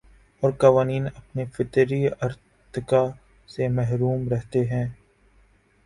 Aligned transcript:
اور 0.43 0.51
قوانین 0.51 1.05
اپنے 1.07 1.45
فطری 1.53 2.05
ارتقا 2.21 3.05
سے 3.49 3.67
محروم 3.69 4.27
رہتے 4.29 4.65
ہیں 4.65 4.85